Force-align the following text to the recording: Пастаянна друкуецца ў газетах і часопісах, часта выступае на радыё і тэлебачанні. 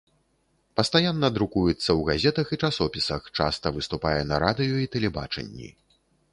Пастаянна 0.79 1.29
друкуецца 1.35 1.75
ў 1.75 2.01
газетах 2.09 2.47
і 2.57 2.59
часопісах, 2.67 3.21
часта 3.39 3.67
выступае 3.79 4.17
на 4.33 4.43
радыё 4.49 4.75
і 4.85 4.91
тэлебачанні. 4.97 5.69